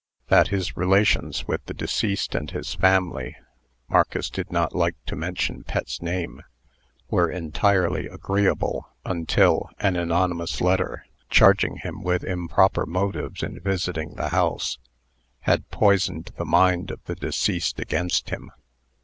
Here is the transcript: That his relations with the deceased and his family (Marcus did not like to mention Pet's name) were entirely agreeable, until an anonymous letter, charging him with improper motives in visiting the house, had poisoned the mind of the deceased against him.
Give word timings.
That 0.29 0.47
his 0.47 0.75
relations 0.75 1.47
with 1.47 1.63
the 1.65 1.75
deceased 1.75 2.33
and 2.33 2.49
his 2.49 2.73
family 2.73 3.35
(Marcus 3.87 4.31
did 4.31 4.51
not 4.51 4.73
like 4.73 4.95
to 5.05 5.15
mention 5.15 5.63
Pet's 5.63 6.01
name) 6.01 6.41
were 7.11 7.29
entirely 7.29 8.07
agreeable, 8.07 8.89
until 9.05 9.69
an 9.77 9.95
anonymous 9.97 10.59
letter, 10.59 11.05
charging 11.29 11.75
him 11.77 12.01
with 12.01 12.23
improper 12.23 12.87
motives 12.87 13.43
in 13.43 13.59
visiting 13.59 14.15
the 14.15 14.29
house, 14.29 14.79
had 15.41 15.69
poisoned 15.69 16.31
the 16.35 16.45
mind 16.45 16.89
of 16.89 17.03
the 17.05 17.13
deceased 17.13 17.79
against 17.79 18.31
him. 18.31 18.49